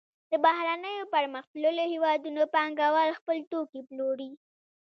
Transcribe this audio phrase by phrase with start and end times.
[0.31, 4.31] د بهرنیو پرمختللو هېوادونو پانګوال خپل توکي پلوري